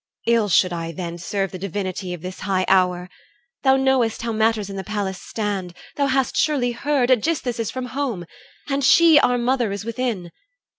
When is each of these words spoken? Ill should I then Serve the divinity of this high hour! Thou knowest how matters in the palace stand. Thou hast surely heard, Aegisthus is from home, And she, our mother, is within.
Ill 0.25 0.49
should 0.49 0.73
I 0.73 0.91
then 0.91 1.19
Serve 1.19 1.51
the 1.51 1.59
divinity 1.59 2.11
of 2.11 2.23
this 2.23 2.39
high 2.39 2.65
hour! 2.67 3.07
Thou 3.61 3.77
knowest 3.77 4.23
how 4.23 4.31
matters 4.31 4.67
in 4.67 4.75
the 4.75 4.83
palace 4.83 5.21
stand. 5.21 5.75
Thou 5.95 6.07
hast 6.07 6.35
surely 6.35 6.71
heard, 6.71 7.11
Aegisthus 7.11 7.59
is 7.59 7.69
from 7.69 7.85
home, 7.93 8.25
And 8.67 8.83
she, 8.83 9.19
our 9.19 9.37
mother, 9.37 9.71
is 9.71 9.85
within. 9.85 10.31